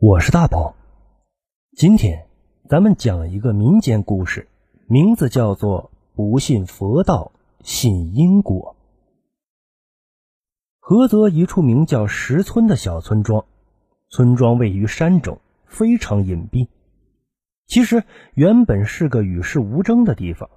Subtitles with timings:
[0.00, 0.76] 我是大宝，
[1.76, 2.28] 今天
[2.68, 4.46] 咱们讲一个民间故事，
[4.86, 7.32] 名字叫做“不信佛道，
[7.64, 8.76] 信因果”。
[10.80, 13.44] 菏泽一处名叫石村的小村庄，
[14.08, 16.68] 村庄位于山中，非常隐蔽。
[17.66, 18.04] 其实
[18.34, 20.48] 原本是个与世无争的地方，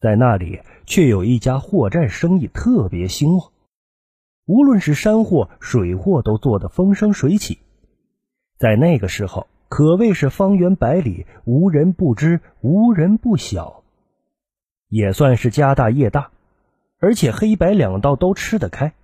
[0.00, 3.52] 在那里却有一家货栈生意特别兴旺，
[4.46, 7.60] 无论是山货、水货都做得风生水起。
[8.58, 13.84] 在那个时候，可谓是方圆百里无人不知，无人不晓，
[14.88, 16.30] 也算是家大业大，
[16.98, 18.94] 而且黑白两道都吃得开。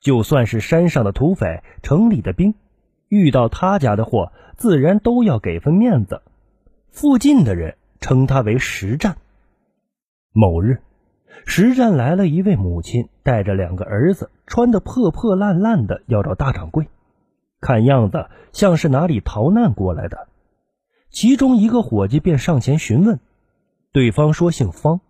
[0.00, 2.54] 就算是山上的土匪、城里的兵，
[3.08, 6.22] 遇到他家的货，自然都要给份面子。
[6.92, 9.16] 附近的人称他为实战。
[10.32, 10.78] 某日，
[11.44, 16.86] 实战来了一位母亲，带着两个儿子，穿得破破烂烂的，要找大掌柜。
[17.66, 20.28] 看样子像是哪里逃难过来的，
[21.10, 23.18] 其中一个伙计便上前询问，
[23.90, 25.00] 对方说姓方，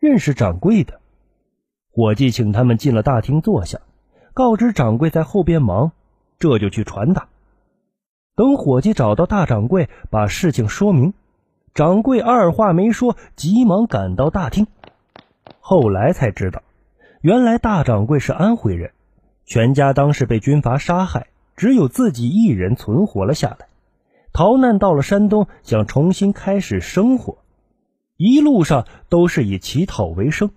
[0.00, 0.98] 认识掌柜的。
[1.92, 3.78] 伙计请他们进了大厅坐下，
[4.34, 5.92] 告知掌柜在后边忙，
[6.40, 7.28] 这就去传达。
[8.34, 11.14] 等伙计找到大掌柜，把事情说明，
[11.72, 14.66] 掌柜二话没说，急忙赶到大厅。
[15.60, 16.64] 后来才知道，
[17.20, 18.90] 原来大掌柜是安徽人，
[19.44, 21.28] 全家当时被军阀杀害。
[21.62, 23.68] 只有自己一人存活了下来，
[24.32, 27.38] 逃难到了山东，想重新开始生活。
[28.16, 30.50] 一路上都是以乞讨为生，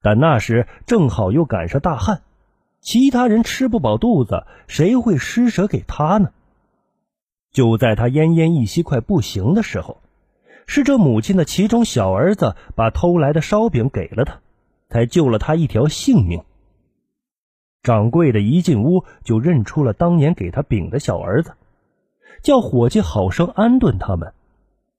[0.00, 2.22] 但那时正好又赶上大旱，
[2.80, 6.30] 其他人吃不饱肚子，谁会施舍给他呢？
[7.52, 10.00] 就在他奄奄一息、快不行的时候，
[10.66, 14.40] 是这母亲的其中小儿子把偷来的烧饼给了他，
[14.88, 16.44] 才救了他一条性命。
[17.84, 21.52] 掌柜的一进屋就认出了当年给他饼的小儿子，
[22.42, 24.32] 叫伙计好生安顿他们，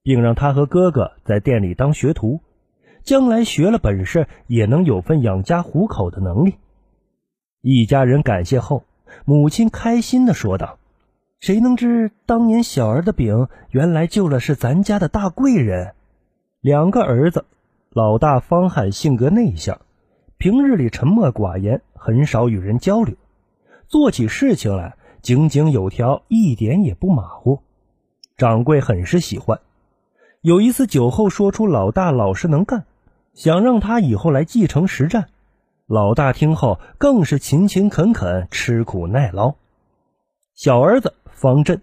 [0.04, 2.40] 并让他和哥哥在店里当学徒，
[3.04, 6.56] 将来学了本事也能有份养家糊口的能力。
[7.62, 8.84] 一家人感谢后，
[9.26, 10.78] 母亲开心的说道
[11.42, 15.96] ：“谁能知当年小儿的饼，原来救了是咱家的大贵人。”
[16.62, 17.46] 两个儿子，
[17.90, 19.80] 老大方汉性格内向。
[20.46, 23.16] 平日里沉默寡言，很少与人交流，
[23.88, 27.64] 做起事情来井井有条，一点也不马虎。
[28.38, 29.60] 掌柜很是喜欢。
[30.42, 32.86] 有一次酒后说出老大老实能干，
[33.34, 35.30] 想让他以后来继承实战。
[35.88, 39.56] 老大听后更是勤勤恳恳，吃苦耐劳。
[40.54, 41.82] 小儿子方振，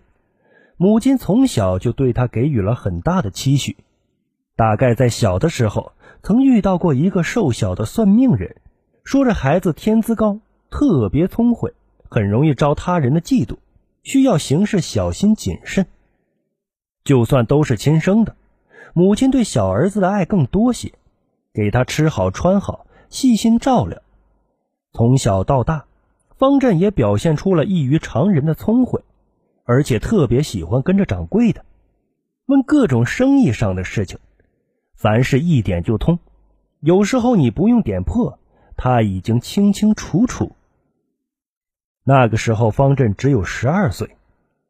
[0.77, 3.77] 母亲从小就对他给予了很大的期许，
[4.55, 5.91] 大概在小的时候。
[6.23, 8.55] 曾遇到过一个瘦小的算命人，
[9.03, 10.39] 说这孩子天资高，
[10.71, 11.75] 特别聪慧，
[12.09, 13.57] 很容易招他人的嫉妒，
[14.05, 15.87] 需要行事小心谨慎。
[17.03, 18.37] 就算都是亲生的，
[18.95, 20.93] 母亲对小儿子的爱更多些，
[21.53, 24.01] 给他吃好穿好，细心照料。
[24.93, 25.87] 从小到大，
[26.39, 29.03] 方振也表现出了异于常人的聪慧，
[29.65, 31.65] 而且特别喜欢跟着掌柜的，
[32.47, 34.21] 问各种生意上的事情。
[35.03, 36.21] 凡事一点就通，
[36.79, 38.39] 有时候你不用点破，
[38.77, 40.53] 他已经清清楚楚。
[42.05, 44.15] 那个时候，方振只有十二岁，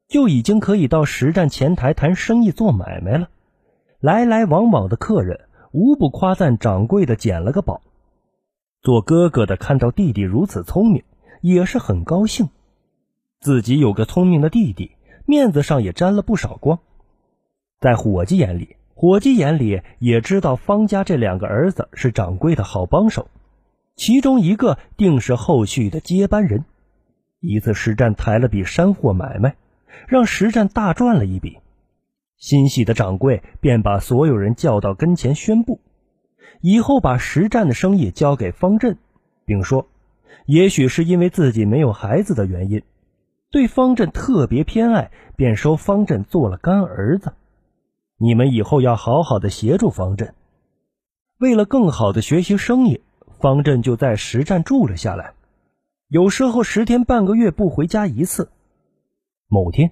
[0.08, 3.28] 就已经可以到实战前台谈生意做买卖了。
[4.00, 7.82] 来来往往的客人无不夸赞掌柜的捡了个宝。
[8.80, 11.04] 做哥哥的看到弟弟如此聪明，
[11.42, 12.48] 也是很高兴。
[13.38, 14.92] 自己有个聪明的弟弟，
[15.26, 16.78] 面子上也沾了不少光。
[17.80, 18.76] 在伙计眼里。
[18.94, 23.28] 伙计眼里也知道方家这两个儿子是掌柜的好帮手，
[23.96, 26.64] 其中一个定是后续的接班人。
[27.40, 29.56] 一次实战抬了笔山货买卖，
[30.06, 31.58] 让实战大赚了一笔。
[32.36, 35.80] 心细的掌柜便把所有人叫到跟前宣布，
[36.60, 38.98] 以后把实战的生意交给方振，
[39.44, 39.88] 并说，
[40.46, 42.82] 也许是因为自己没有孩子的原因，
[43.50, 47.32] 对方振特别偏爱，便收方振做了干儿子。
[48.24, 50.32] 你们以后要好好的协助方振。
[51.38, 53.00] 为了更好的学习生意，
[53.40, 55.32] 方振就在实战住了下来，
[56.06, 58.48] 有时候十天半个月不回家一次。
[59.48, 59.90] 某天，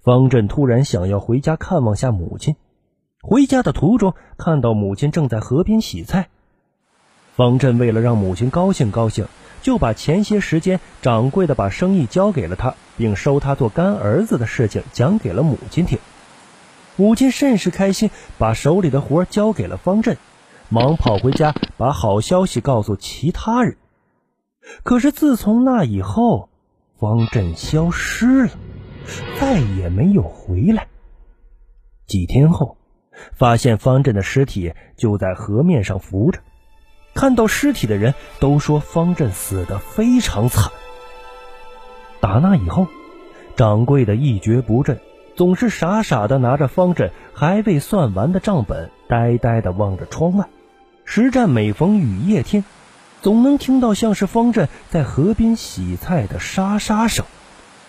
[0.00, 2.54] 方振突然想要回家看望下母亲。
[3.20, 6.28] 回家的途中，看到母亲正在河边洗菜。
[7.34, 9.26] 方振为了让母亲高兴高兴，
[9.60, 15.98] 就把前些时间掌柜的把生意交给了他，并收他做干儿子的事情讲给了母亲听。
[17.00, 20.18] 母亲甚是开心，把手里的活交给了方振，
[20.68, 23.78] 忙跑回家把好消息告诉其他人。
[24.82, 26.50] 可是自从那以后，
[26.98, 28.50] 方振消失了，
[29.40, 30.88] 再也没有回来。
[32.06, 32.76] 几天后，
[33.32, 36.40] 发现方振的尸体就在河面上浮着。
[37.14, 40.70] 看到尸体的人都说方振死得非常惨。
[42.20, 42.86] 打那以后，
[43.56, 45.00] 掌柜的一蹶不振，
[45.40, 50.44] 总是傻傻的拿着方振还未算完的账本，呆呆的望着窗外。
[51.06, 52.62] 实战每逢雨夜天，
[53.22, 57.24] 总能听到像是方振在河边洗菜的沙沙声。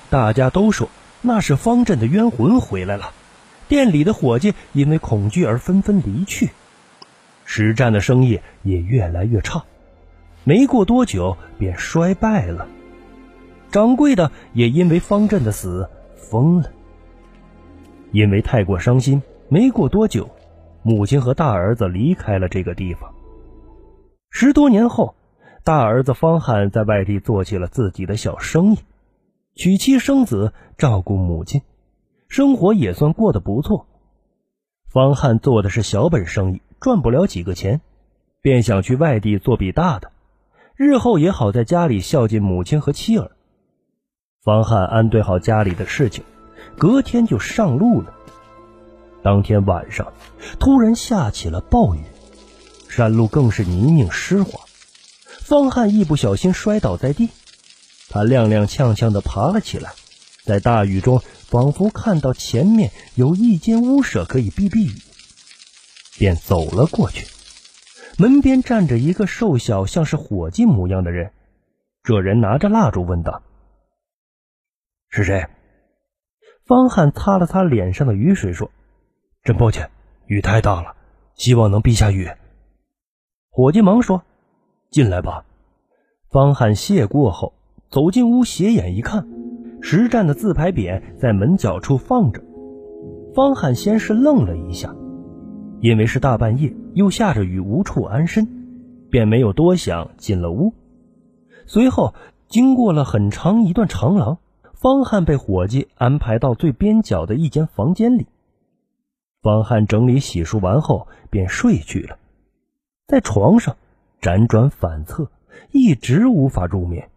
[0.09, 0.87] 大家都说
[1.21, 3.11] 那是方振的冤魂回来了。
[3.67, 6.51] 店里的伙计因为恐惧而纷纷离去，
[7.43, 9.65] 实战的生意也越来越差，
[10.45, 12.65] 没过多久便衰败了。
[13.71, 16.71] 掌柜的也因为方振的死疯了。
[18.11, 20.29] 因为太过伤心，没过多久，
[20.83, 23.13] 母亲和大儿子离开了这个地方。
[24.29, 25.15] 十多年后，
[25.63, 28.79] 大儿子方汉在外地做起了自己的小生意，
[29.55, 31.61] 娶妻生子，照顾母亲。
[32.27, 33.87] 生活也算过得不错。
[34.89, 37.81] 方汉做的是小本生意，赚不了几个钱，
[38.41, 40.11] 便想去外地做笔大的，
[40.75, 43.31] 日后也好在家里孝敬母亲和妻儿。
[44.43, 46.23] 方汉安顿好家里的事情，
[46.77, 48.13] 隔天就上路了。
[49.23, 50.13] 当天晚上，
[50.59, 52.01] 突然下起了暴雨，
[52.89, 54.59] 山路更是泥泞湿滑。
[55.39, 57.29] 方汉一不小心摔倒在地，
[58.09, 59.93] 他踉踉跄跄地爬了起来，
[60.45, 61.21] 在大雨中。
[61.51, 64.93] 仿佛看到前面有一间屋舍可以避避雨，
[66.17, 67.27] 便走了过去。
[68.17, 71.33] 门边站着一个瘦小、像是伙计模样的人。
[72.03, 73.43] 这人拿着蜡烛问道
[75.11, 75.45] ：“是谁？”
[76.71, 78.71] 方汉擦了擦脸上的雨水，说
[79.43, 79.89] ：“真抱歉，
[80.27, 80.95] 雨太大了，
[81.35, 82.29] 希望能避下雨。”
[83.51, 84.23] 伙计忙说
[84.89, 85.43] ：“进来吧。”
[86.31, 87.51] 方汉谢过后，
[87.89, 89.27] 走进屋，斜眼一看。
[89.81, 92.41] 实战的自牌匾在门角处放着，
[93.35, 94.95] 方汉先是愣了一下，
[95.81, 98.47] 因为是大半夜又下着雨，无处安身，
[99.09, 100.73] 便没有多想，进了屋。
[101.65, 102.13] 随后
[102.47, 104.37] 经过了很长一段长廊，
[104.81, 108.25] 方汉被伙计安排到最边角的一间房间里。
[109.43, 112.17] 方汉整理洗漱完后便睡去了，
[113.05, 113.77] 在床上
[114.21, 115.29] 辗转反侧，
[115.71, 117.07] 一直无法入眠。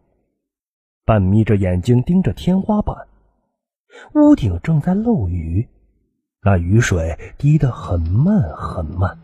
[1.07, 2.95] 半眯着眼睛盯着天花板，
[4.13, 5.67] 屋顶正在漏雨，
[6.43, 9.19] 那雨水滴得很慢很慢，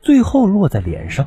[0.00, 1.26] 最后落在脸上，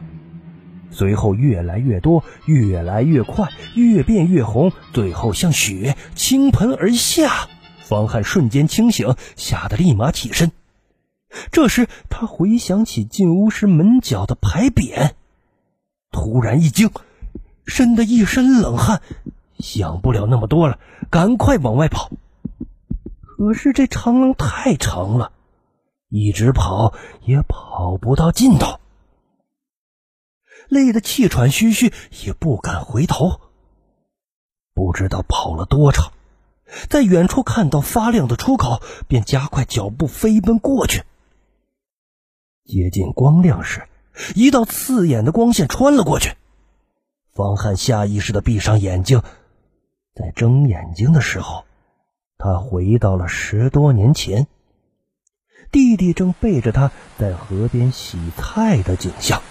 [0.92, 7.48] 随后越来越多，越来越快，越变越红，最后像雪倾盆而下。
[7.84, 10.52] 方汉瞬间清醒，吓得立马起身。
[11.52, 15.12] 这时他回想起进屋时门角的牌匾，
[16.12, 16.90] 突然一惊，
[17.66, 19.02] 身的一身冷汗。
[19.60, 20.80] 想不了那么多了，
[21.10, 22.10] 赶快往外跑。
[23.22, 25.32] 可是这长廊太长了，
[26.10, 26.94] 一直跑
[27.26, 28.81] 也跑不到尽头，
[30.72, 31.92] 累得气喘吁吁，
[32.26, 33.42] 也不敢回头。
[34.74, 36.14] 不知道跑了多长，
[36.90, 41.04] 在远处看到发亮的出口，便加快脚步飞奔过去。
[42.64, 43.86] 接近光亮时，
[44.34, 46.36] 一道刺眼的光线穿了过去，
[47.34, 49.22] 方汉下意识的闭上眼睛。
[50.16, 51.66] 在睁眼睛的时候，
[52.38, 54.48] 他回到了十多年前，
[55.70, 59.42] 弟弟正背着他在河边洗菜的景象。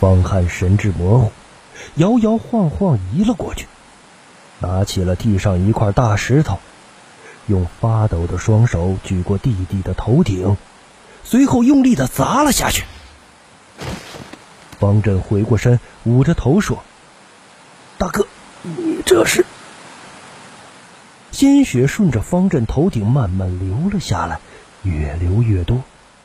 [0.00, 1.30] 方汉神志模糊，
[1.96, 3.66] 摇摇晃晃移了过去，
[4.58, 6.58] 拿起了地上一块大石头，
[7.46, 10.56] 用发抖的双手举过弟弟的头顶，
[11.22, 12.84] 随后用力的砸了下去。
[14.78, 16.82] 方振回过身，捂着头说
[17.98, 18.26] ：“大哥。”
[18.62, 19.44] 你这是？
[21.30, 24.40] 鲜血顺着方振头顶慢慢流了下来，
[24.82, 25.84] 越流越多，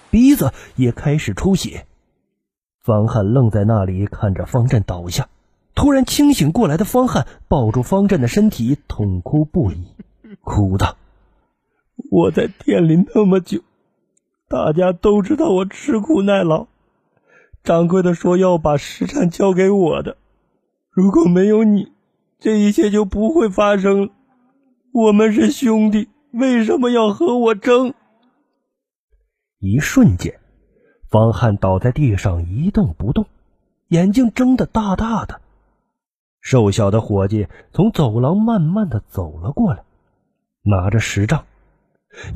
[0.10, 1.86] 鼻子也开始出血。
[2.86, 5.28] 方汉愣在那里，看着方振倒下。
[5.74, 9.88] 突然清醒过来的方汉抱住方振的身体，痛哭不已，
[10.42, 10.96] 哭道
[12.12, 13.62] ：“我在店里那么久，
[14.48, 16.68] 大家都知道我吃苦耐劳。
[17.64, 20.18] 掌柜的说要把石产交给我的，
[20.92, 21.92] 如果没有你。”
[22.38, 24.12] 这一切就不会发生。
[24.92, 27.96] 我们是兄弟，为什么要和我争？
[29.58, 30.40] 一瞬间，
[31.16, 33.26] 方汉倒在地上一动不动，
[33.88, 35.40] 眼睛睁得大大的。
[36.42, 39.84] 瘦小的伙计从走廊慢慢的走了过来，
[40.62, 41.46] 拿着石杖。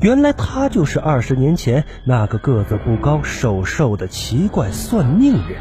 [0.00, 5.60] 原来他就是二十年前那个个子不高、瘦瘦的奇怪算命人。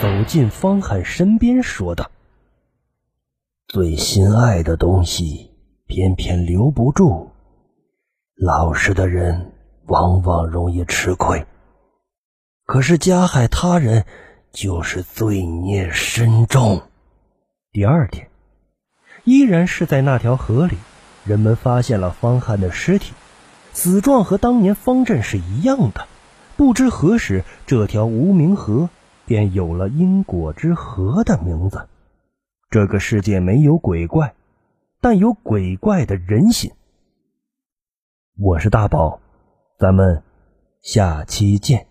[0.00, 2.10] 走进方汉身边，说道。
[3.66, 5.50] 最心爱的东西
[5.86, 7.32] 偏偏留不住。
[8.34, 9.52] 老实的人
[9.88, 11.44] 往往容易吃亏，
[12.68, 14.04] 可是加害他人
[14.52, 16.82] 就是罪孽深重。
[17.72, 18.28] 第二天，
[19.24, 20.76] 依然是在那条河里，
[21.24, 23.14] 人们发现了方汉的尸体，
[23.72, 26.06] 死状和当年方振是一样的。
[26.58, 28.90] 不知何时，这条无名河
[29.24, 31.88] 便有了因果之河的名字。
[32.68, 34.34] 这个世界没有鬼怪，
[35.00, 36.72] 但有鬼怪的人心。
[38.36, 39.20] 我是大宝，
[39.78, 40.22] 咱们
[40.82, 41.87] 下期见。